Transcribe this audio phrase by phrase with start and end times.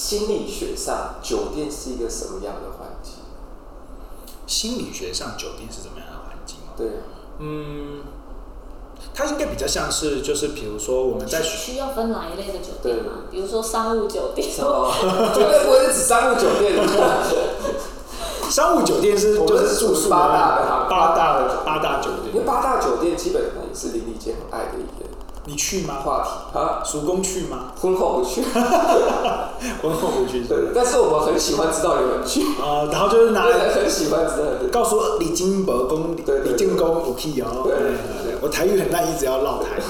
[0.00, 3.16] 心理学上酒店是一个什么样的环境？
[4.46, 6.56] 心理学上酒店是怎么样的环境？
[6.74, 7.02] 对，
[7.38, 8.00] 嗯，
[9.12, 13.24] 它应该比较像是，就是比如说我们在需要分哪一类的酒店吗？
[13.30, 16.80] 比如说商务酒店，绝对不会是指商务酒店。
[18.48, 25.06] 商务酒店是就是住宿八大的八大的八大酒店，因为八大酒店基本上也是林立坚很爱的一个。
[25.44, 26.00] 你去吗？
[26.04, 27.72] 话题啊，叔公去吗？
[27.80, 28.42] 婚后不去，
[29.82, 30.44] 婚后不去。
[30.44, 37.62] 对，但是我们很喜欢知道有人去啊，然后就是拿来很喜欢知道，告诉李金伯公，李建功我屁哦。
[37.64, 39.80] 对对对，我台语很烂，一直要绕台。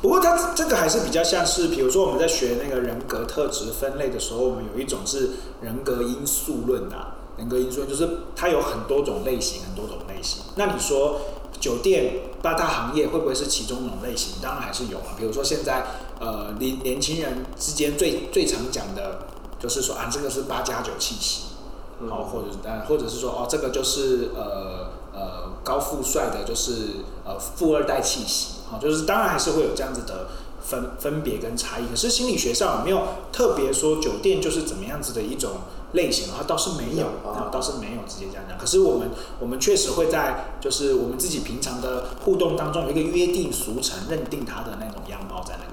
[0.00, 7.14] 不过它这个还是比较像是，比如说我们在学那个人格特质分类的时候，我们有一种是人格因素论啊。
[7.36, 10.42] 人格因素就是它有很多种类型，很多种类型。
[10.56, 11.20] 那你说
[11.60, 14.34] 酒店八大行业会不会是其中一种类型？
[14.42, 15.14] 当然还是有啊。
[15.16, 15.86] 比如说现在
[16.20, 19.26] 呃年年轻人之间最最常讲的，
[19.58, 21.42] 就是说啊这个是八加九气息，
[22.00, 30.28] 哦或者呃或者是说哦这个就是呃呃高富帅的，就是呃富二代气息，哦就是当然还是会有这样子的
[30.60, 31.86] 分分别跟差异。
[31.88, 33.02] 可是心理学上有没有
[33.32, 35.52] 特别说酒店就是怎么样子的一种？
[35.92, 38.58] 类型的话倒是没有，啊，倒是没有直接这样讲。
[38.58, 39.08] 可是我们，
[39.40, 45.67] 我们确实会在就是我们自己平常的互动当中有一个约定俗成，认定他的那种样貌在那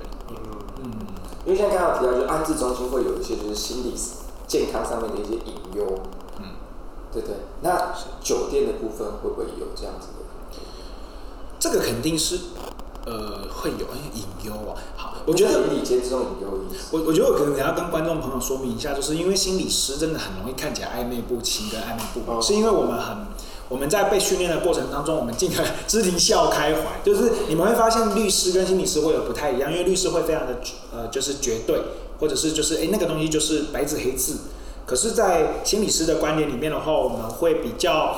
[1.45, 3.93] 因为像刚刚提到，就是安置中心会有一些就是心理
[4.47, 5.99] 健康上面的一些隐忧。
[6.39, 6.55] 嗯，
[7.13, 7.35] 对对。
[7.61, 10.25] 那酒店的部分会不会有这样子的？
[11.59, 12.39] 这个肯定是。
[13.07, 13.85] 呃，会有
[14.16, 14.73] 隐忧啊。
[14.97, 16.49] 好，我觉得心理间这种隐忧，
[16.89, 23.27] 我我觉得我可能要跟观众朋友说明一下，就是因为心理师真的很容易看起来暧昧不清跟暧昧不明，哦、是因为我们很
[23.69, 30.57] 我们在被训练的过程当中，我们尽可能知庭笑开怀，就是你们会发现律师跟心理师会有不太一样，因为律师会非常的
[30.94, 31.79] 呃，就是绝对，
[32.19, 34.38] 或者是就是哎那个东西就是白纸黑字，
[34.85, 38.16] 可是，在心理师的观点里面的话，我们会比较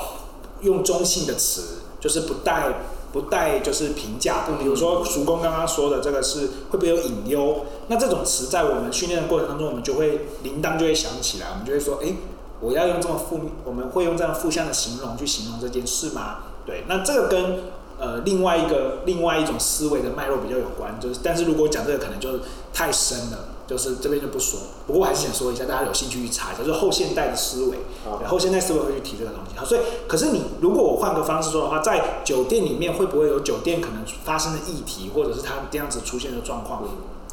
[0.60, 2.74] 用中性的词，就是不带。
[3.10, 6.40] 不带就是评价，比如说叔公刚刚说的这个是
[6.70, 7.64] 会不会有隐忧？
[7.86, 12.12] 那这种词在我们训练的过程当中，我们就会铃铛就会响起来，我们就会说，哎，
[12.60, 16.38] 我要用这么负，我们会用这样负向的形容去形容这件事吗？
[16.66, 17.64] 对，那这个跟
[17.98, 22.40] 呃另外一个另外一种思维的脉络比较有关，就是但是如果讲这个可能就
[22.72, 23.54] 太深了。
[23.68, 27.76] 就是这边就不说，不过我还是想说一下，大家有兴趣去查一下，就是后现代的思维，
[28.18, 29.58] 对，后现代思维会去提这个东西。
[29.58, 36.82] 好，所以可是你如果我换个方式说的话，在酒店里面会不会有酒店可能发生的议题，或者是它这样子出现的状况？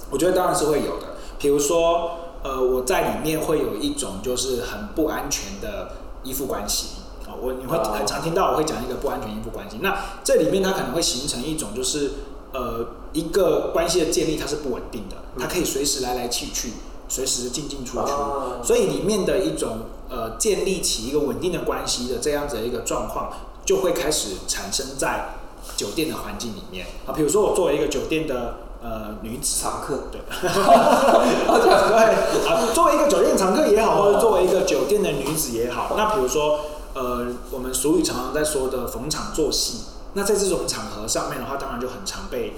[0.10, 1.16] 我觉得当然是会有的。
[1.40, 2.12] 比如说，
[2.46, 9.78] 呃，我在里面会有一种就是很不安全的依附关系啊，我你会很常听到我会讲一个不安全依附关系。
[9.82, 12.12] 那这里面它可能会形成一种就是。
[12.54, 16.72] 呃，一个关系的建立它是不稳定的，它可以随时来来去去，
[17.10, 19.80] 随时进进出出，所以里面的一种
[20.10, 23.30] 呃建立起一个稳定的关系的这样子的一个状况，
[23.66, 25.36] 就会开始产生在
[25.76, 27.12] 酒店的环境里面啊。
[27.12, 30.42] 比如说我作为一个酒店的呃女子常客，对， 对
[32.48, 36.60] 啊，作为一个酒店常客也好，或者作为一个酒店的女子也好，那比如说
[36.94, 39.86] 呃，我们俗语常常在说的逢场作戏。
[40.18, 42.54] 那在这种场合上面的话，当然就很常被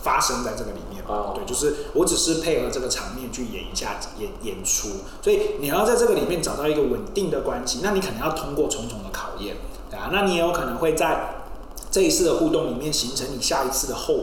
[0.00, 1.04] 发生在这个里面。
[1.08, 1.34] Oh.
[1.34, 4.90] 对，就是我只是配合这个场面去演一下演演出，
[5.20, 9.56] 所以你要在这个里面找到一个稳定的关系，那你可能要通过重重的考验，
[9.90, 11.42] 对啊，那你也有可能会在
[11.90, 14.14] 这一次的互动里面形成你下一次的后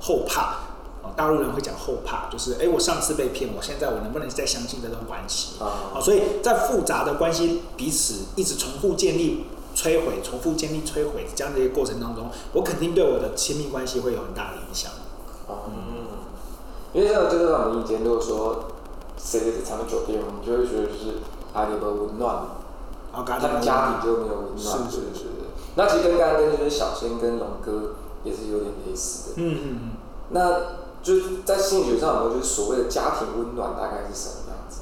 [0.00, 0.56] 后怕。
[1.16, 5.62] 大陆人会讲后怕，就是哎，我上次被骗，我现在我能不能再相信这段关系？
[5.62, 6.02] 啊，oh.
[6.02, 9.46] 所以在复杂的关系彼此一直重复建立。
[9.72, 14.90] 摧毁、重复建立、摧毁这样的一个过程当中，我肯定对我的亲密关系会有很大的影响。
[15.48, 16.10] 嗯，
[16.92, 18.64] 因为这个就是我们以前如果说
[19.16, 21.22] 谁谁谁长久店，我们就会觉得就是
[21.54, 22.34] 啊，你们温暖，
[23.12, 25.26] 啊，他们家庭就没有温暖，是是是。
[25.76, 27.94] 那其实跟刚刚跟就是小仙跟龙哥
[28.24, 29.34] 也是有点类似的。
[29.36, 29.90] 嗯嗯嗯。
[30.30, 30.50] 那
[31.02, 34.80] 就是在心理学上，有没有就是所谓的家庭温暖大概是什么样子？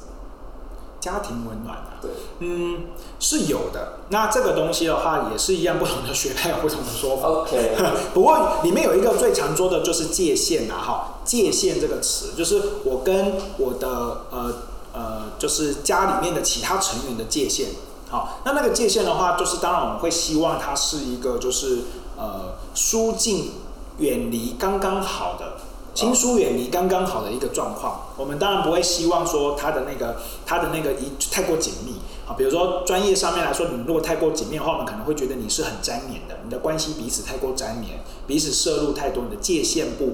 [0.99, 2.87] 家庭温暖啊，对，嗯，
[3.21, 3.99] 是有的。
[4.09, 7.29] 那这个东西的话，也是一样，不同的学派有不同的说法。
[7.29, 7.77] OK，
[8.13, 13.87] 不过里面有一个最常说的就是界限啊，哈，界限这个词，就是我跟我的
[14.29, 14.53] 呃
[14.91, 17.69] 呃，就是家里面的其他成员的界限。
[18.09, 21.83] 好，那那个界限的话，就是当然我们会希望它是一个就是
[22.17, 22.48] 呃
[22.79, 23.51] 疏近
[23.97, 25.57] 远离刚刚好的。
[25.93, 31.95] 亲疏远离刚刚好的一个状况，我们当然不会希望说他的那个他的那个一太过紧密
[32.25, 32.31] 啊。
[32.37, 40.13] 比如说专业上面来说，你如果太过紧密的话，我们可能会觉得你是很粘黏的，你的关系彼此太过粘黏，彼此摄入太多，你的界限不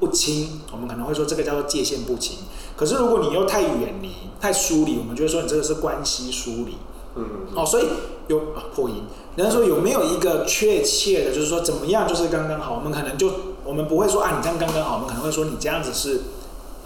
[0.00, 2.38] 不清，我们可能会说这个叫做界限不清。
[2.74, 6.78] 可是如果你又太远离、太疏离，我们就会说你这个是关系疏离。
[7.16, 7.24] 嗯，
[7.54, 7.84] 哦，所以
[8.28, 9.02] 有、啊、破音。
[9.36, 12.74] 人家说有没有一个确切的，就是说怎么样就是刚刚好？
[12.74, 13.30] 我们可能就
[13.64, 14.94] 我们不会说啊，你这样刚刚好。
[14.94, 16.22] 我们可能会说你这样子是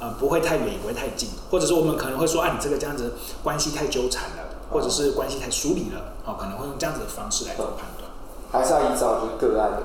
[0.00, 6.12] 呃不会太远，也不会太近，或者是我们可能会说啊，你这个这样子关系太纠缠了，或者是关系太疏离了。
[6.24, 8.10] 哦，可能会用这样子的方式来做判断。
[8.50, 9.82] 还是要依照就是个案的。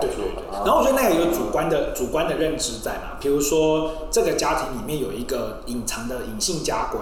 [0.00, 7.00] 对对对，然后我觉得那个有主观的主观的认知在嘛，比如说这个家庭里面有一个隐藏的隐性家规，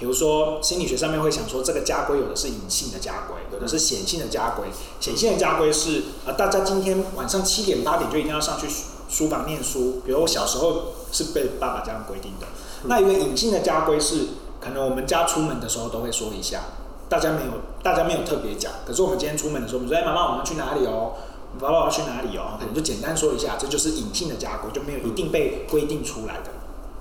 [0.00, 4.66] 比如说心理学上面会想说这个家规有的是隐性的家规，有的是显性的家规。
[4.98, 8.66] 显性的家规是呃大家今天晚上七点八点就一定要上去
[9.10, 12.46] 书房念书，比如我小时候是被爸爸这样规定的。
[12.84, 16.62] 那一个隐性的家规是可能我们家出门的时候都会说一下，
[17.10, 21.12] 大家没有大家没有特别讲，可是我们今天出门的时候，我们说哎妈妈我们去哪里哦？
[21.58, 22.56] 爸爸要去哪里哦？
[22.58, 26.50] 可能就简单说一下，这就是隐性的家规，就没有一定被规定出来的。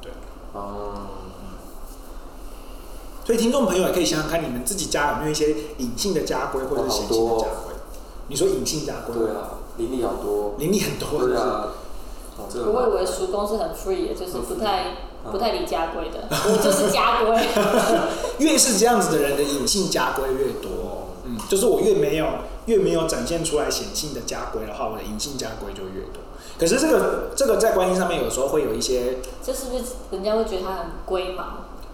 [0.02, 0.12] 对，
[0.54, 0.99] 哦、嗯，
[3.30, 7.76] 所以听众朋友也可以想想看，你们自己家有没有一些隐性的家规或者是显性的家规？
[8.28, 9.14] 你说隐性家规？
[9.16, 11.28] 对啊，灵力好多，灵力很多。
[11.28, 11.68] 对啊。
[12.40, 14.96] 我以为叔公是很 free 的，就是不太
[15.32, 16.28] 不太理家规的。
[16.32, 17.38] 我就是家规。
[18.44, 21.10] 越是这样子的人的隐性家规越多。
[21.26, 22.26] 嗯，就是我越没有。
[22.66, 26.24] 越没有展现出来显性的家规的话，我的隐性家规就越多。
[26.58, 31.44] 可是这个这个在关系上面有时候会有一些，这是不是人家会觉得他很龟毛？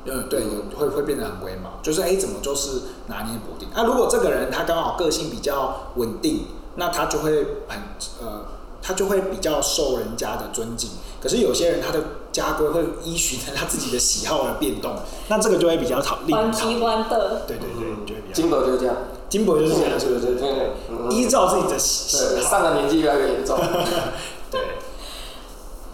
[0.06, 0.44] 嗯，对，
[0.76, 3.68] 会会变得很龟毛，就是哎，怎么就是拿捏不定？
[3.76, 7.32] 那、啊、如果这个人他刚好个性比较稳定，那他就会
[7.68, 7.80] 很
[8.22, 8.46] 呃。
[8.88, 12.00] 他就会比较受人家的尊敬，可是有些人他的
[12.32, 14.96] 家规会依循着他自己的喜好而变动，
[15.28, 16.38] 那这个就会比较讨厌。
[16.38, 17.42] 欢喜欢的。
[17.48, 18.34] 对对对，就会比较。
[18.34, 18.96] 金伯就是这样。
[19.28, 20.36] 金伯就是这样，是不是？
[20.36, 20.70] 对对。
[21.10, 22.48] 依照自己的喜好。
[22.48, 23.58] 上了年纪越来越严重。
[24.52, 24.62] 对。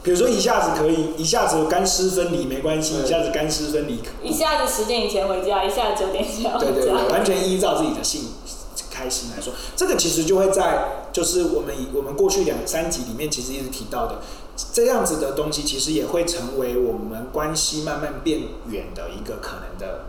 [0.04, 4.02] 比如说一下子可以，一下子干湿分离没关系，一下子干湿分离。
[4.24, 6.72] 一下子十点以前回家，一下子九点以前回家。
[6.72, 8.26] 对对对， 完全依照自己的性。
[8.90, 14.20] 开心来说，这个其实就会在，就是我们以我们过去两三集里面其实一直提到的，
[14.74, 20.02] 这样子的东西，其实也会成为我们关系慢慢变远的一个可能的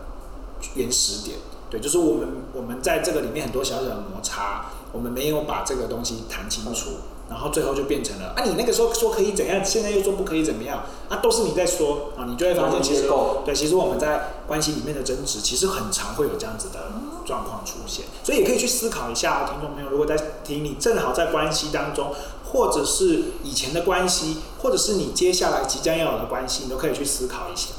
[0.75, 1.37] 原始点。
[1.71, 6.89] 对，就是我们我们在这个里面很多小小的摩擦，我们没有把这个东西谈清楚。
[7.33, 13.09] 然后最后就变成了啊，你那个时候说可以怎样，现在又说不可以怎么样啊，都是你在说啊，你就会发现其实
[13.43, 16.91] 对，其实我们在关系里面的争执，其实很常会有这样子的
[17.25, 22.13] 状况出现，所以也可以去思考一下，听众朋友，如果在听你正好在关系当中，
[22.51, 27.69] 或者是以前的关系，或者是你接下来即将要有的关系，你都可以去思考一下，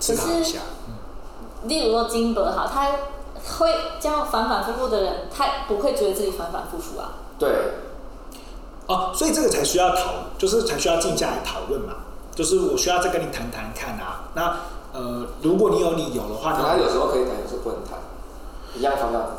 [0.00, 0.58] 思考一下。
[0.88, 2.90] 嗯，例如说金伯哈，他
[3.58, 3.70] 会
[4.00, 7.12] 这样反反复复的人，他不会觉得自己反反复复啊？
[7.38, 7.50] 对。
[8.86, 11.94] 哦，所以这个才需要讨，就是才需要静下来讨论嘛。
[12.34, 14.24] 就是我需要再跟你谈谈看啊。
[14.34, 14.56] 那
[14.92, 17.98] 呃，如果你有理由的话，他有时候可以谈，有时候不能谈，
[18.76, 19.22] 一样方向。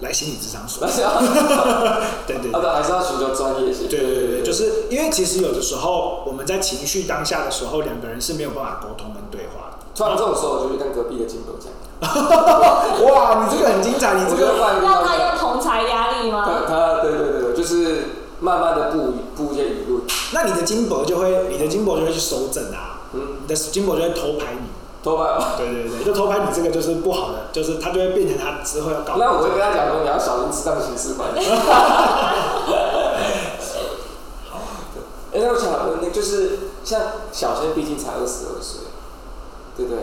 [0.00, 0.86] 来心理智商所。
[2.26, 3.86] 对对对，还是要寻求专业一些。
[3.86, 9.78] 对对对对，就是因为其实有的时候我们在情绪当下的时候，两个人是没有办法沟通跟对话的。
[9.94, 11.70] 突然这种时候，我就去跟隔壁的金伯讲。
[12.00, 16.44] 哇，你这个很精彩，你这个让他用同侪压力吗？
[16.46, 18.04] 他他对对对，就是
[18.40, 20.02] 慢慢的布布一些舆论。
[20.32, 23.02] 那你的金伯就会，你的金伯就会去收整啊。
[23.12, 23.20] 嗯。
[23.42, 24.60] 你的金伯就会偷拍你。
[25.02, 25.56] 偷拍吗？
[25.58, 29.16] 对对对，就偷拍你这个就是不好的，就是他就会变成他之后要搞。
[29.18, 31.44] 那我会跟他讲说，你要小心适当刑事管理。
[34.48, 34.60] 好。
[35.32, 37.00] 哎，那我想问，那就是像
[37.30, 38.88] 小仙，毕竟才二十二岁，
[39.76, 40.00] 对不对？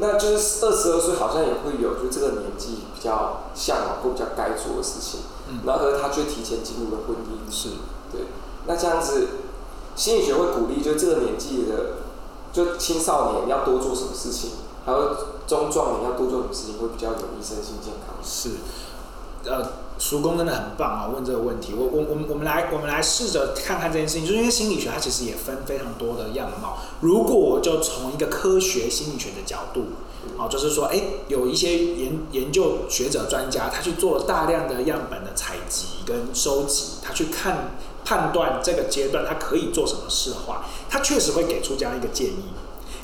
[0.00, 7.70] 那就是二十二岁，好像也会有，就这个年纪比较向往或比较该做的事情，嗯、然后他却提前进入了婚姻，是，
[8.12, 8.22] 对。
[8.66, 9.28] 那这样子，
[9.96, 12.04] 心理学会鼓励，就这个年纪的，
[12.52, 14.50] 就青少年要多做什么事情，
[14.84, 18.14] 还有中壮年要多做什么事情，会比较有益身心健康。
[18.22, 18.50] 是，
[19.44, 19.70] 呃。
[20.00, 21.10] 叔公真的很棒啊！
[21.12, 26.78] 问这个问题，我我我们我们来我们来试着看看这件事情，就是因为心理学它其实也分非常多的样貌。
[27.00, 29.86] 如果我就从一个科学心理学的角度，
[30.40, 37.72] 啊，就是说，哎，有一些研研究学者专家，他去做了大量的样本的采集跟收集，他去看
[38.04, 42.44] 判断这个阶段他可以做什么事的话，他确实会给出这样一个建议。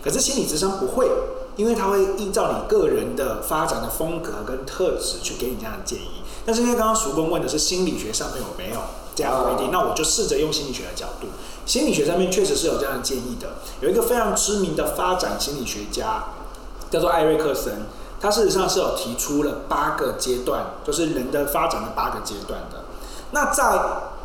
[0.01, 1.11] 可是心理智商不会，
[1.57, 6.23] 因为他会依照你个人的发展的风格跟特质去给你这样的建议。
[6.45, 8.81] 但是因为刚刚叔公问的是心理学上面有没有
[9.15, 11.29] 这样的规定，那我就试着用心理学的角度。
[11.65, 13.55] 心理学上面确实是有这样的建议的。
[13.81, 16.25] 有一个非常知名的发展心理学家
[16.91, 17.87] 叫做艾瑞克森，
[18.21, 22.85] 他事实上是有提出了八个阶段，就是人的发展的八个阶段的。
[23.31, 23.65] 那在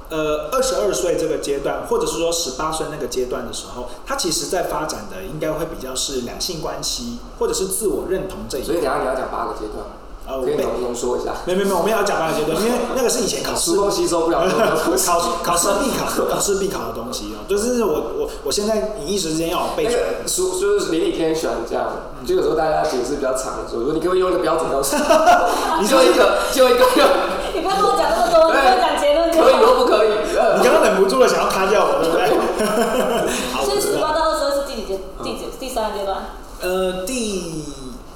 [0.10, 8.64] 呃二十二岁这个阶段，或者是说十八岁那个阶段的时候，他其实在发展的应该会比较是两性关系，或者是自我认同这一。
[8.64, 9.86] 所以等下你要讲八个阶段。
[10.38, 11.34] 我可以浓缩一下。
[11.46, 13.72] 没没没，我们要讲八个阶段，因为 那个是以前考试。
[13.90, 14.46] 吸收不了。
[15.06, 17.42] 考考试必考，考试必考的东西哦。
[17.48, 19.88] 就是我我我现在你一时之间要我背。
[20.28, 21.88] 书就是林立天喜欢这样，
[22.26, 25.00] 就有时候大家解释比较长的时候，说你可不可以用一个标准标准？
[25.82, 26.86] 你说一个就一个。
[27.54, 29.32] 你不要跟我讲那么多，你跟我讲结论。
[29.32, 30.10] 可以或不可以？
[30.58, 32.28] 你刚刚忍不住了，想要卡掉我，对不对？
[33.66, 35.00] 所以十八到二十二是第几阶？
[35.24, 35.46] 第几？
[35.60, 36.18] 第三个阶段？
[36.62, 37.64] 呃，第。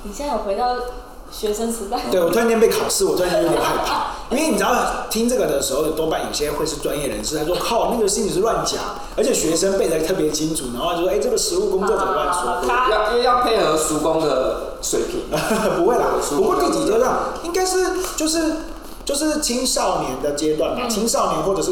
[0.03, 0.75] 你现在有回到？
[1.35, 8.79] 学生时代，对，我突然间被考试，我突然间有点害怕，因为你知道听这个的时候，多半有些会是专业人士，他说靠，那个心理是乱讲，
[9.17, 15.21] 而且学生背得特别清楚，然后就说哎，这个实务工作者乱说，要因为要配合熟工的水平，
[15.77, 17.11] 不会啦，不过第几阶段
[17.43, 17.77] 应该是
[18.15, 18.53] 就是
[19.03, 21.71] 就是青少年的阶段嘛，青少年或者是。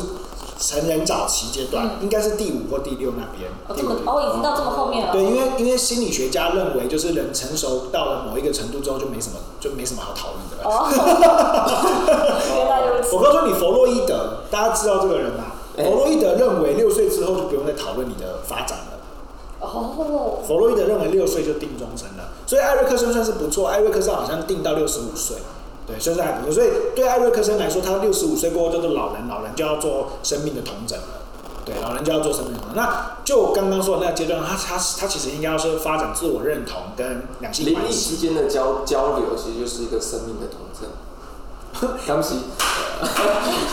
[0.61, 3.49] 成人早期阶段、嗯、应该是第五或第六那边。
[3.67, 5.11] 哦，这么哦，已经到这么后面了。
[5.11, 10.69] 对，因为因为心理学家认为，就是人成熟到了某一个程度之后，就没什么就没什么好讨论的了。
[10.69, 10.85] 哦。
[12.55, 13.15] 原来如此。
[13.15, 15.45] 我告诉你，弗洛伊德，大家知道这个人吗？
[15.75, 18.99] 弗洛伊德认为六岁之后就不用再讨论你的发展了。
[19.61, 20.37] 哦。
[20.45, 25.37] 弗洛伊德认为六岁就定终身了，所以艾瑞克森算是不错，艾瑞克森好像定到六十五岁。
[25.91, 31.05] 对，现在还不错，所以对艾瑞克森来说，他六十五岁过后就是老人，老人就要做生命的同整了。
[31.65, 32.77] 对，老人就要做生命的统整。
[32.77, 38.15] 那就刚刚说的那个阶段，他他他其实应该要是发展自我认同跟两性关系。
[38.15, 40.87] 之间的交交流，其实就是一个生命的同整。
[42.05, 42.35] 对不起。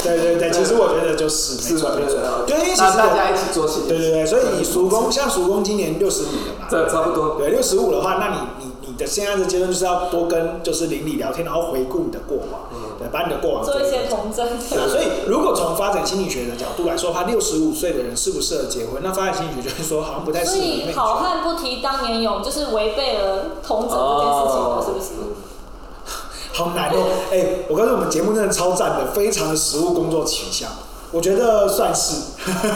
[0.03, 2.45] 对对对，其实我觉得就是没错没错。
[2.47, 3.83] 对，因为其实大家一起做事。
[3.87, 6.67] 对对对，所以你叔公像叔公今年六十五了嘛？
[6.71, 7.37] 对，差不多。
[7.37, 8.78] 对，六十五的话，那你你。
[8.99, 14.47] 的现在的阶段就是要多跟就是邻里聊天，然后回顾你的过往，对，把你的过往做一些童真。
[14.59, 19.01] 对，所以如果从发展心理学的角度来说，他六十五岁的人适不适合结婚？
[19.03, 20.57] 那发展心理学就会说好像不太适合。
[20.57, 25.09] 所以好汉不提当年勇，就是违背了童真这件事情了，是不是？
[26.59, 27.07] 好难哦！
[27.31, 30.69] 哎、欸，我告诉你，我们节目真的超赞的，非常的实务工作取向。
[31.11, 32.15] 我觉得算是，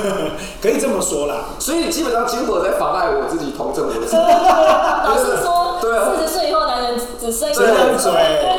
[0.62, 1.44] 可以这么说啦。
[1.58, 4.00] 所以基本上金火在妨碍我自己同证我的。
[4.10, 7.64] 老实说，四十岁以后男人只剩一张
[7.98, 8.12] 嘴。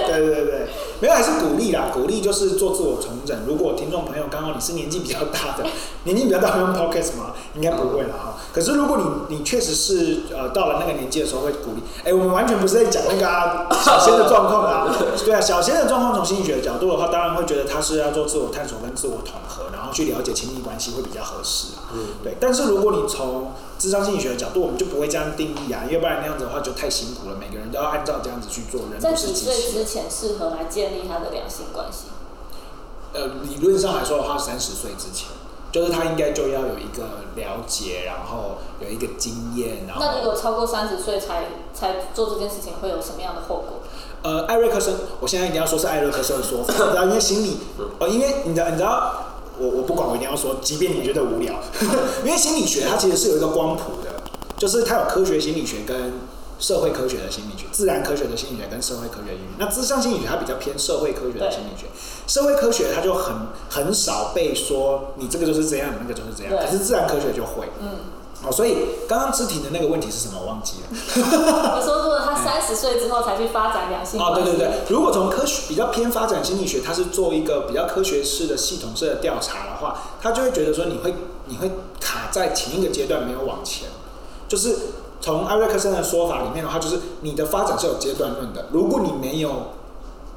[0.07, 0.67] 对对对。
[0.99, 3.37] 没有，还是鼓励啦，鼓励就是做自我重整。
[3.47, 5.63] 如果听众朋友刚好你是年纪比较大的，
[6.03, 7.31] 年纪比较大会用 podcast 吗？
[7.55, 8.35] 应该不会了哈。
[8.51, 8.97] 可是如果
[9.29, 11.83] 你你确实是呃到了那个年纪的时候会鼓励。
[12.03, 14.93] 哎，我们完全不是在讲那个啊 小仙的状况啊。
[15.23, 21.69] 对啊，小仙的状况从心理学的角度的话，当然会觉得他是要做自我探索跟自我统合，然后去了解亲密关系会比较合适。
[21.93, 22.35] 嗯，对。
[22.39, 27.37] 但是如果你从智商心理学的角度，我们就不会这样定义啊，要不然那样子的话就太辛苦了。
[27.39, 29.27] 每个人都要按照这样子去做，人不是。
[29.27, 32.05] 在几岁之前适合来建立他的两性关系？
[33.13, 35.27] 呃，理论上来说的话，三十岁之前，
[35.71, 37.03] 就是他应该就要有一个
[37.35, 39.85] 了解，然后有一个经验。
[39.87, 43.79] 然后那如果超过三十岁才才做这件事情，会有什么样的后果？
[44.23, 47.57] 呃，艾瑞克森，我现在一定要说是艾瑞克森的说法， 然后因为心理，
[47.99, 49.27] 呃，因为你知道，你知道。
[49.59, 51.53] 我我不管，我一定要说，即便你觉得无聊，
[52.25, 54.09] 因为心理学它其实是有一个光谱的，
[54.57, 56.13] 就是它有科学心理学跟
[56.59, 59.55] 社会科学的心理学，自然科学的心理学跟社会科学的心理学。
[59.57, 61.87] 那智商心理学它比较偏社会科学的心理学，
[62.27, 63.35] 社会科学它就很
[63.69, 67.89] 很少被说你这个就是这样，那个就是这样，可是自然科学就会，嗯。
[68.45, 68.75] 哦，所以
[69.07, 70.37] 刚刚芝婷的那个问题是什么？
[70.37, 70.89] 我忘记了。
[71.79, 74.19] 我说，如果他 三十岁之后才去发展两性。
[74.19, 83.87] 哦，对对对，如果从科学比较偏发展心理学，它是做一个比较科学式的系统式的调查的话，他就会觉得说，你会你会卡在前一个阶段没有往前。
[84.45, 84.75] 就是
[85.23, 88.65] 从艾瑞克森的说法里面的话，就是你的发展是有阶段论的。
[88.73, 89.51] 如果你没有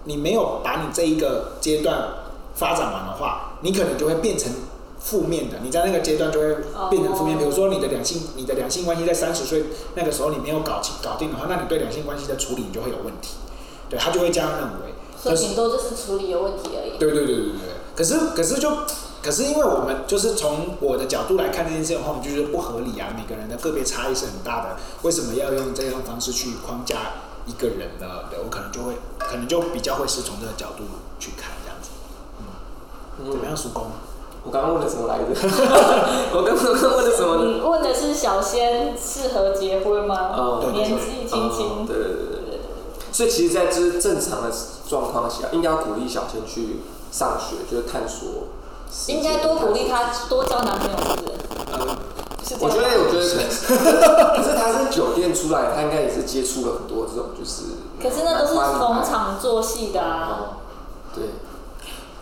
[0.05, 2.09] 你没有把你这一个阶段
[2.55, 4.53] 发展完的话，你可能就会变成。
[4.99, 6.57] 负面的，你在那个阶段就会
[6.91, 7.39] 变成负面。
[7.39, 13.37] 比如说，你的两性，你的两性关系在三十岁那个时候你没有搞清搞定的话，那你对两性关系的处理你就会有问题。
[13.89, 14.95] 对，他就会这样认为。
[15.17, 16.99] 所以顶多就是处理有问题而已。
[16.99, 17.53] 对对对对对。
[17.95, 18.69] 可是可是就
[19.27, 23.09] 可是因为我们就是从我的角度来看这件事的话，我们就觉得不合理啊。
[23.17, 26.97] 每个人的个别差异是很大的，为什么要用这样方式去框架
[27.45, 28.31] 一个人呢？
[28.31, 30.85] 对，我可能就会可能就比较会是从这个角度
[31.19, 31.91] 去看这样子。
[32.39, 33.87] 嗯，怎么样，叔公？
[34.45, 35.25] 我刚刚问的什么来着？
[36.31, 36.65] 我刚刚
[36.97, 37.45] 问的什么？
[37.45, 40.37] 你问的是小仙适合结婚吗？
[40.37, 41.85] 哦，年纪轻轻。
[41.85, 42.61] 对对对对对。
[43.11, 44.55] 所以其实，在这正常的
[44.89, 46.79] 状况下，应该要鼓励小仙去
[47.11, 48.55] 上学，就是探索。
[49.09, 51.33] 应该多鼓励他多交男朋友，是不是？
[51.73, 51.97] 嗯，
[52.61, 53.47] 我觉得，我觉得可能。
[54.37, 57.63] 可是他是酒店出来，他应该也是接触了很多这种，就是。
[58.03, 60.59] 可是那都是逢场作戏的啊。
[61.15, 61.25] 对。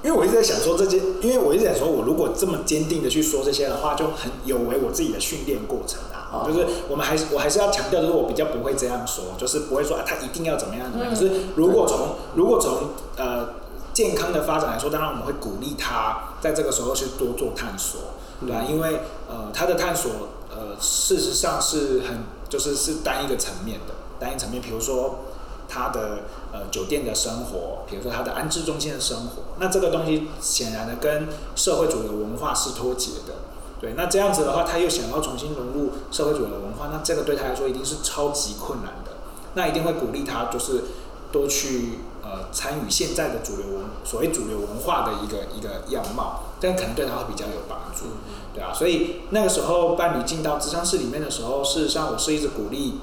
[0.03, 6.29] 因为我一直在想说这些，因为我一直在说，我如果这么坚定的去说这些的话，就很有违我自己的训练过程啊。
[6.31, 11.15] 哦、就是我们还是我还是要强调，就是我比较不会这样说，就是不会说啊，他一定要怎么样怎么样。
[11.15, 13.49] 可是如果从如果从呃
[13.95, 18.01] 健康的发展来说，当然我们会鼓励他在这个时候去多做探索，
[18.41, 18.63] 对吧？
[18.69, 20.11] 因为呃他的探索
[20.51, 25.21] 呃事实上是很就是是单一个层面的，单一层面，比如说。
[25.67, 33.33] 他的呃酒店的生活，比如说他的安置中心的生活，那这个东西显然的跟社会主流文化是脱节的，
[33.81, 39.13] 对，那这样子的话，他又想要重新融入社会主流文化，那这个对他来说一定是超级困难的，
[39.55, 40.85] 那一定会鼓励他就是
[41.33, 48.07] 多去呃参与现在的主流文所谓主流文化的一个一个样貌，这样可能对他会比较有帮助，
[48.55, 53.01] 对啊，所以那个时候伴侣进到咨商室里面的时候，事实上我是一直鼓励。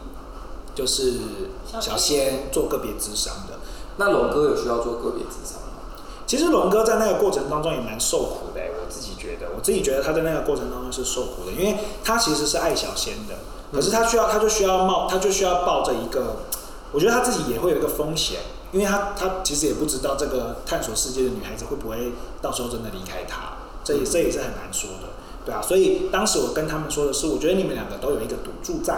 [0.74, 1.20] 就是
[1.82, 3.60] 小仙做个别智商的，
[3.98, 5.84] 那龙哥有需要做个别智商吗？
[6.25, 13.36] 其实龙哥在那个过程当中也蛮受苦的，我自己觉得，我自己觉得他在那个过程当中是受苦的，因为他其实是爱小仙的，
[13.74, 16.38] 可是他需要，他就需要冒，他就需要抱着一个，
[16.94, 18.40] 我觉得他自己也会有一个风险，
[18.72, 25.10] 因为他他其实也不知道这个探索世界的女孩子会不会到时候真的离开他，这也这也是很难说的，
[25.46, 28.96] 对啊，所以当时我跟他们说的是，我觉得你们两个都有一个赌注在。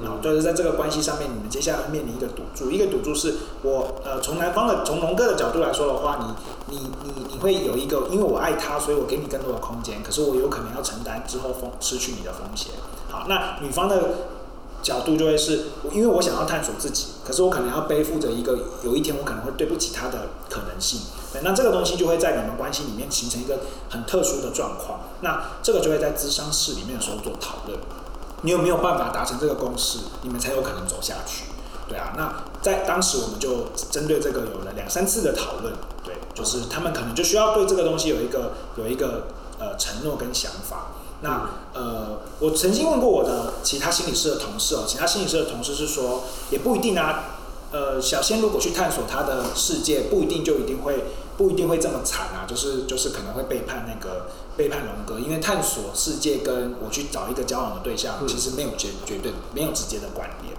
[0.00, 6.36] 然后就是在这个关系上面，你们接下来面临一个赌注，一个赌注是我呃从男方的从龙哥的角度来说的话，
[6.68, 12.74] 你你你你会有一个，因为我爱他，所以我给你更多的空间，可是我有可能要承担之后风失去你的风险。
[13.10, 14.10] 好，那女方的
[14.82, 21.00] 角度就会是，因为我想要探索自己，可是我可能要背负着一个有一天我可能会对不起他的可能性。
[21.42, 25.00] 那这个东西就会在你们关系里面形成一个很特殊的状况。
[25.22, 27.78] 那这个就会在咨商室里面的时候做讨论。
[28.42, 29.98] 你有没有办法达成这个共识？
[30.22, 31.44] 你们才有可能走下去，
[31.88, 32.12] 对啊。
[32.16, 35.72] 那在当时，我们就针对这个有了两三次的讨论，
[36.04, 40.88] 对，就是他们可能就需要对这个东西有一个有一个呃承诺跟想法。
[41.22, 47.38] 那呃，我曾经问过我的其他心理师的同事哦，其他心理师的同事是说，也不一定啊。
[47.72, 51.04] 呃，小仙如果去探索他的世界，不一定就一定会
[51.38, 54.26] 不一定会这么惨啊，就是就是可能会背叛那个。
[54.54, 60.54] 背叛龙哥，因为探索世界跟我去找一个交往的对象，其实没有绝绝对没有直接的关联，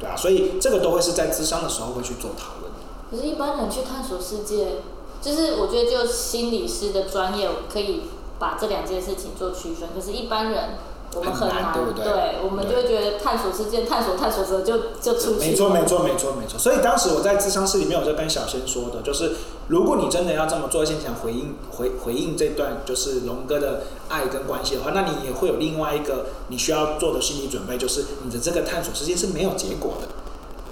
[0.00, 2.72] 对啊，所以这个都会是在智商的时候会去做讨论。
[3.10, 4.76] 可是，一般人去探索世界，
[5.20, 8.04] 就是我觉得就心理师的专业可以
[8.38, 10.70] 把这两件事情做区分，可是，一般人。
[11.16, 12.04] 我们很难，对不对？
[12.04, 15.50] 对，我们就会觉得探索世界，探索探索之后就就出去。
[15.50, 16.58] 没错，没错，没错，没错。
[16.58, 19.30] 所以当时我在智商室里面，我就跟小仙说的，就是
[19.68, 30.08] 如果你真的要这么做，先想回应回回应这段就是龙哥的爱跟关系的话，那你也会有另外一个你需要做的心理准备，就是你的这个探索世界是没有结果的。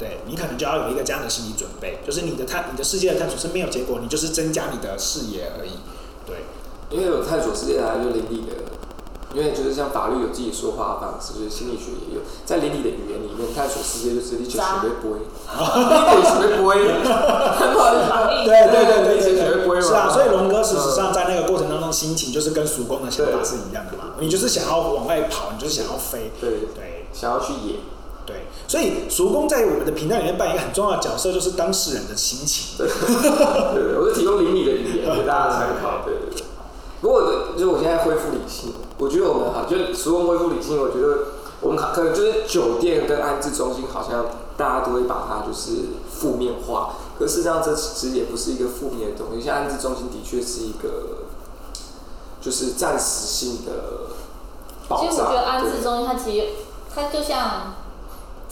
[0.00, 5.70] 对，你可能就要有一个这样的心理准备，就是你的探你的世界的探索是没有结果，你就是增加你的视野而已。
[6.92, 8.52] 对，因为有探索世界的，就灵力的。
[9.34, 16.76] 因为就是像法律有自己说话的方式，就是心理学也有，在伦理的语言里面，探索世界就是你就学会不会，你学会不会，
[18.44, 19.00] 对对对。
[19.08, 19.16] 对
[19.64, 26.50] 对，是啊，所以龙哥事实上在那个过程当中，心情就是跟曙光的想法是一样的嘛，你就是想要往外跑，你就是想要飞，对。
[26.74, 27.76] 对，想要去野，
[28.26, 32.86] 对，所以曙光在我们的频道里面扮演一个很重要的角色，就是当事人的心情，对。
[33.72, 36.12] 对，我是提供伦理的语言给大家参考，对
[37.02, 37.10] 对对。
[37.10, 37.22] 不过，
[37.54, 41.18] 就是我现在恢复理性，我觉得我们哈，就是所谓恢复理性，我觉得
[41.60, 44.24] 我们可能就是酒店跟安置中心，好像
[44.56, 46.94] 大家都会把它就是负面化。
[47.18, 49.44] 可事实上，这其实也不是一个负面的东西。
[49.44, 51.26] 像安置中心的确是一个，
[52.40, 53.72] 就是暂时性的
[54.88, 55.10] 保障。
[55.10, 56.46] 其实我觉得安置中心它其实
[56.94, 57.74] 它就像。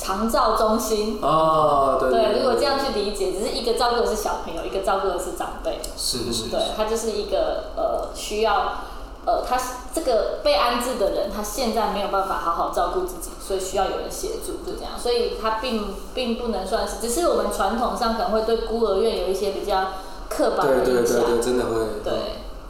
[0.01, 1.19] 长照中心。
[1.21, 8.79] 哦，对，对，对，如果这样去理解，只是一个照顾的是小朋友，一个照顾的是长辈，是是是，对，他就是一个呃需要
[9.27, 9.61] 呃他
[9.95, 19.89] 这个被安置的人，他现在没有办法好好照顾自己，所以需要有人协助，就这样，所以他并并不能算是，只是我们传统上可能会对孤儿院有一些比较
[20.31, 22.13] 刻板的印象，对对对对，真的会，对，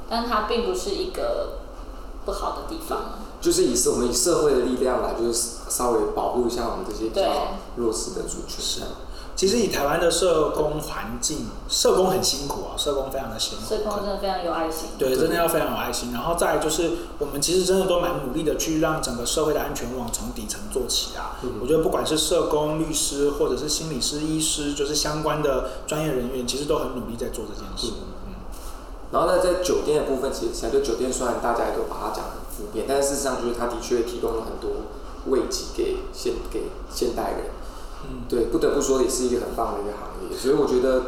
[0.08, 1.60] 但他并不是一个
[2.26, 2.98] 不好的地方。
[3.40, 8.62] 就是以社我们以社会的力量来，就是稍微保护一下我们这些比较弱势的族群。
[8.62, 8.82] 是，
[9.34, 13.64] 其实以台湾的社工环境，社工很辛苦啊，社工非常的辛苦。
[13.66, 14.90] 社工真的非常有爱心。
[14.98, 16.12] 对，真的要非常有爱心。
[16.12, 21.38] 然后再来就是，我们其实真的都蛮努力的，去让整个社会的安全网从底层做起啊。
[21.42, 27.94] 嗯、我觉得不管是社工、律师，或者是心理师、医师，就是相关的专业人员，其实都很努力在做这件事。
[27.96, 28.04] 嗯。
[28.04, 28.34] 嗯
[29.12, 32.26] 然后呢，在酒店的部分，其实相对酒店虽然大家也都把它讲
[32.60, 34.86] 负面，但是事实上就是它的确提供了很多
[35.26, 37.40] 慰藉给现给现代人。
[38.04, 40.36] 嗯，对，不得不说也是一个很棒的一个行业。
[40.36, 41.02] 所以我觉得，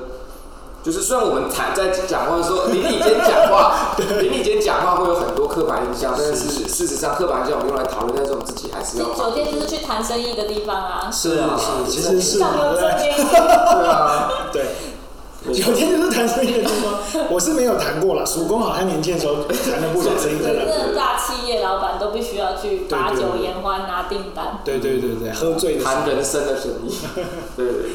[0.83, 6.35] 就是虽然我们谈在讲话的时候邻里间讲话， 邻里间讲话会有很多刻板印象，但是
[6.69, 9.07] 事实上刻板印象我们用来讨论，但是我们自己还是要。
[9.15, 11.11] 酒店就是去谈生意的地方啊。
[11.11, 12.39] 是啊，是，其实是。
[12.45, 14.67] 对啊，对。
[15.51, 18.25] 酒店就是谈生意的地方，我是没有谈过了。
[18.27, 20.65] 叔公好像年轻的时候谈了不少生意在那。
[20.65, 24.61] 真的大企业老板都必须要去把酒言欢拿订单。
[24.65, 26.95] 对对对对，喝醉谈人生的生意。
[27.57, 27.91] 对对对。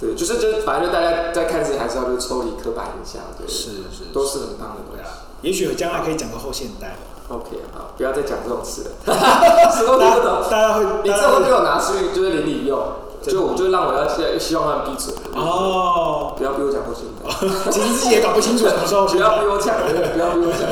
[0.00, 5.02] 对，就是就反正就大家在看自己还是要就抽离刻板印象，对，是是，都是很棒的东西。
[5.42, 6.96] 也许将来可以讲个后现代。
[7.28, 8.90] OK，好，不要再讲这种事了。
[9.76, 12.80] 什么都不懂，大家会，你这会被我拿去就是邻里用，
[13.22, 15.14] 就我就让我要希希望他们闭嘴。
[15.34, 17.28] 哦，不要逼我讲后现代。
[17.70, 19.06] 其实自己也搞不清楚什么时候。
[19.06, 19.76] 不要逼我讲，
[20.12, 20.62] 不要逼我讲。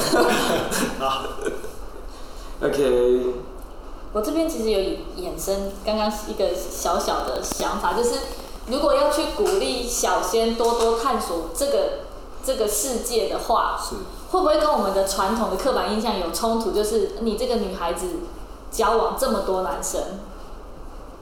[1.01, 1.23] 好
[2.63, 3.35] ，OK。
[4.13, 8.11] 我这边其实有衍生刚刚一个小小的想法，就是。
[8.71, 12.01] 如果要去鼓励小仙多多探索这个
[12.45, 13.95] 这个世界的话，是
[14.31, 16.73] 会不会跟我们的传统的刻板印象有冲突？
[16.73, 18.07] 就是你这个女孩子
[18.71, 20.03] 交往这么多男生，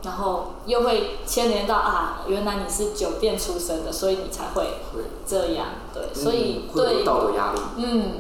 [0.06, 4.78] 然后又会牵连到啊，原来你是酒店出身的，所以你才会
[5.26, 5.66] 这样。
[5.92, 8.12] 对，嗯、所以对道德压力，嗯，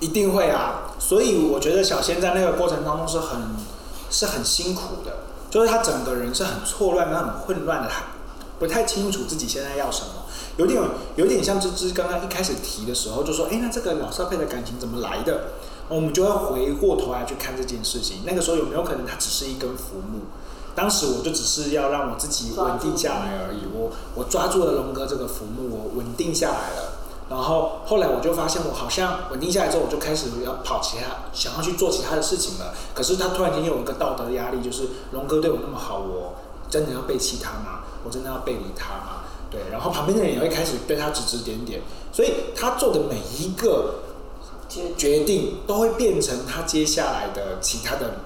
[0.00, 0.90] 一定会啊。
[0.98, 3.40] 所以我觉得小仙在那个过程当中是很
[4.10, 5.12] 是很辛苦的，
[5.48, 7.88] 就是他整个人是很错乱、很混乱的。
[8.58, 10.24] 不太清楚自己现在要什么，
[10.56, 10.82] 有点
[11.14, 15.52] 有点像芝芝刚刚一开始提的时候就说，哎，那这个老少配的感情怎么来的？
[15.88, 18.22] 我们就要回过头来去看这件事情。
[18.24, 20.20] 那个时候有没有可能他只是一根浮木？
[20.74, 23.66] 当时我就只是要让我自己稳定下来而已。
[23.74, 26.98] 我我抓住了龙哥这个浮木，我稳定下来了。
[27.30, 32.74] 然后后来我就发现，我好像稳定下来之后，我就开始要跑其他，想要去做其他的事情了。
[32.94, 36.34] 可是他突然间有一个道德压力，就是龙哥对我那么好，我
[36.68, 37.80] 真的要背弃他吗？
[38.04, 39.22] 我真的要背离他吗？
[39.50, 41.80] 对，然后旁边的人也会开始对他指指点点，
[42.12, 43.94] 所以他做的每一个
[44.96, 48.16] 决定都会变成他接下来的其他的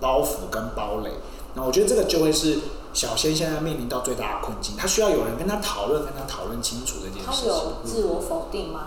[0.00, 1.10] 包袱跟堡垒。
[1.54, 2.58] 那我觉得这个就会是
[2.92, 7.26] 小仙现在面临到最大的困境，他需要有人跟他讨论，跟他讨论清楚这件事情。
[7.26, 8.86] 他有自我否定吗？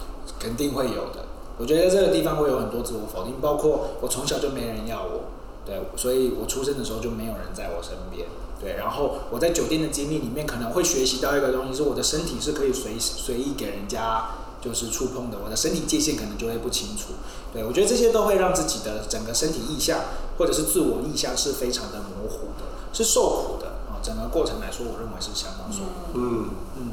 [0.00, 1.26] 嗯，肯定会有的。
[1.58, 5.22] 我觉得这个地方会有很多自我否定，包括我从小就没人要我，
[5.66, 8.28] 对，所以我出生的时候就没有人在我身边。
[8.60, 14.30] 对，然后我在酒店的经历里面可能会学习到一个东西，是我的身体是可以随随意给人家
[14.60, 17.14] 就是触碰的，我的身体界限可能就会不清楚。
[17.52, 20.00] 对，我觉得这些都会让自己的整个身体意象
[20.38, 24.00] 或者是自我意象是非常的模糊的，是受苦的啊。
[24.02, 26.14] 整个过程来说，我认为是相当受苦。
[26.14, 26.90] 嗯嗯嗯，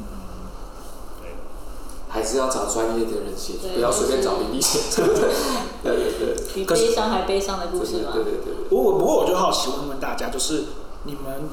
[1.21, 1.35] 对，
[2.09, 4.79] 还是要找专业的人写，对不要随便找邻里写。
[5.83, 8.11] 对对对，比悲伤还悲伤的故事吗？
[8.13, 8.69] 对对对，对。
[8.69, 10.65] 不过不过，我就好奇问问大家，就是。
[11.07, 11.47] 你们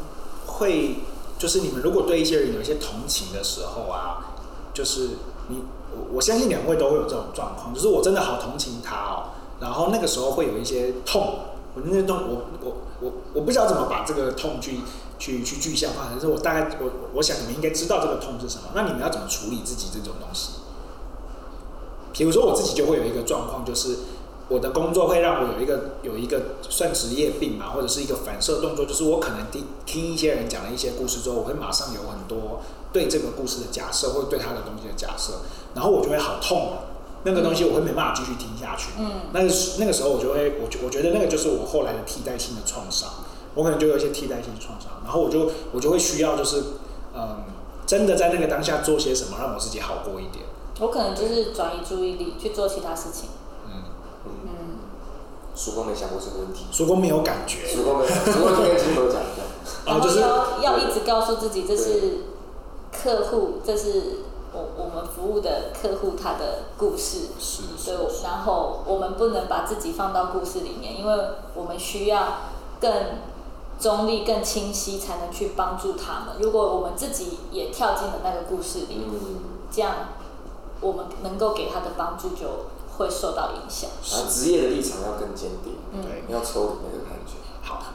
[0.47, 0.97] 会，
[1.39, 4.33] 就是你们如果对一些人有一些同情的时候啊，
[4.73, 5.11] 就是
[5.49, 5.63] 你
[5.95, 11.35] 我我相信两位都会有这种状况，就是我真的好同情他哦，然后那个时候会有一些痛，
[11.75, 14.81] 我那些痛，我我我我不知道怎么把这个痛去
[15.19, 20.53] 去去具象化，但是我大概我我想你们应该知道这个痛是什么，那你们要怎么处理自己这种东西？
[22.13, 23.97] 比如说我自己就会有一个状况，就是。
[24.49, 32.61] 我的工作会让我有一个有一个算职业病嘛，或者是一个反射动作，就是我可能听听一些人讲了一些故事之后，我会马上有很多
[32.93, 35.41] 对这个故事的假设，或者对他的东西的假设，
[35.75, 36.77] 然后我就会好痛，
[37.25, 38.91] 那个东西我会没办法继续听下去。
[38.99, 43.09] 嗯，那个那个时候我就会，我我觉得那个就是我后来的替代性的创伤，
[43.55, 46.63] 我可能就有一些替代性的创伤，然后我就我就会需要就是
[47.15, 47.45] 嗯，
[47.87, 50.45] 真的在那个当下做些什么，让我自己好过一点。
[50.81, 53.29] 我可能就是转移注意力去做其他事情。
[53.67, 53.83] 嗯
[54.25, 54.31] 嗯
[55.55, 56.65] 曙光没想过这个问题。
[56.73, 57.69] 曙光没有感觉。
[57.69, 59.43] 曙光没有，曙光就跟金牛讲一下。
[59.85, 62.25] 然后要要一直告诉自己，这是
[62.91, 64.03] 客户，这是
[64.77, 67.29] 我我们服务的客户他的故事。
[67.41, 67.63] 是。
[67.85, 71.15] 对，然后我们不能把自己放到故事里面，因为
[71.55, 72.41] 我们需要
[72.81, 72.93] 更
[73.81, 76.37] 中立、更清晰，才能去帮助他们。
[76.41, 79.07] 如果我们自己也跳进了那个故事里，
[79.71, 79.95] 这样
[80.81, 82.67] 我们能够给他的帮助就。
[82.99, 83.89] 会受到影响。
[83.89, 86.77] 啊，职业的立场要更坚定，对，要抽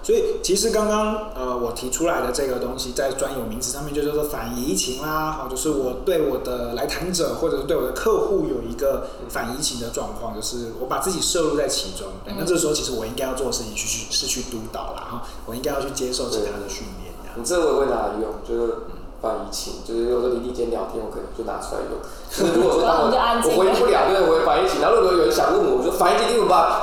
[0.08, 5.32] 所以其实刚刚呃我提出来的这个东西，在专有名词上面就叫做反移情啦。
[5.34, 12.08] 好，就是我对我的来谈者或者是对我的客户有一个反移情的状况，就是我把自己摄入在其中。
[12.24, 15.08] 对，那这时候其实我应该要做的事情去去是去督导啦。
[15.12, 17.14] 哈，我应该要去接受其他的训练。
[17.36, 18.76] 你这个会拿来用，就是
[19.22, 21.98] 翻一情，就是如果说邻里间聊天，我可能就拿出来用。
[22.30, 24.78] 就是如果说当我我回应不了，对，我会翻译器。
[24.82, 26.82] 然后如果有人想问我，我说翻译器怎么办？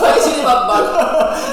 [0.00, 0.80] 翻译器怎么办？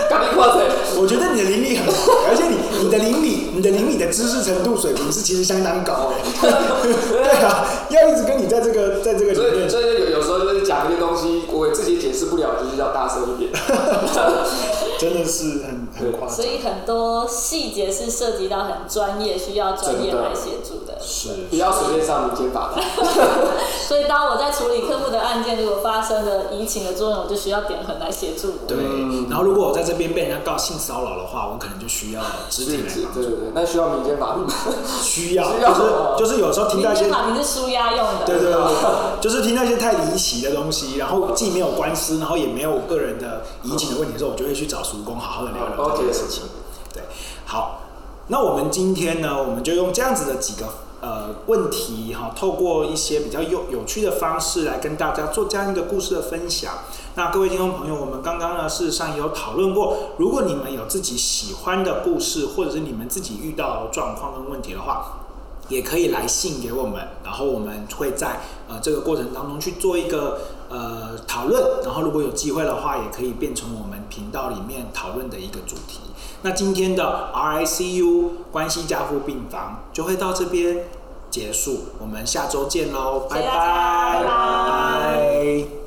[0.09, 0.69] 赶紧挂谁？
[1.01, 6.21] 我觉得你的邻里很好，而且你你的邻里，你的邻里的知识程度水平是其实相当高哎。
[7.11, 13.51] 对啊，要一直跟你在这个在这个里面，所以所以有有时候就是讲一些东西，我自己解释不了，就是要大声一点。
[14.99, 20.99] 真的是很很夸张，所以很多细节是涉及到很专业，需要专业来协助的。
[21.01, 22.83] 是，不要随便上民间法庭。
[23.87, 28.67] 所以当我在处理客户的案件，如果发生了移情的作用，我就需要点痕来协助我。
[28.67, 28.77] 对，
[29.29, 33.19] 然后如果我在这边被人家告性骚扰的话，我可能就需要肢体来帮助。
[33.19, 34.53] 对对对，那需要民间法律吗？
[35.01, 35.81] 需要，就是
[36.19, 38.25] 就是有时候听到一些法庭是舒压用的。
[38.25, 38.61] 对对对，
[39.19, 46.43] 就是听到一些太离奇的东西，然后既没有官司，然后也没有个人的移情的问题的时候，我就会去找叔公好好的聊聊这件事情。
[46.93, 47.03] 对，
[47.45, 47.81] 好，
[48.27, 50.67] 那我们今天呢，我们就用这样子的几个。
[51.01, 56.73] 呃，问题哈，透过一些比较有有趣的方式来跟大家做这样一个故事的分享。
[57.15, 65.23] 那各位听众朋友，我们刚刚呢事实上也有讨论过，如果你们有自己喜欢的故事，或者是你们自己遇到状况跟问题的话，
[65.69, 68.39] 也可以来信给我们，然后我们会在
[68.69, 70.39] 呃这个过程当中去做一个
[70.71, 75.99] 呃讨论，然后如果有机会的话，也可以变成我们频道里面讨论的一个主题。
[76.43, 80.85] 那今天的 RICU 关系加护病房就会到这边
[81.29, 85.80] 结束，我们下周见喽，拜拜拜。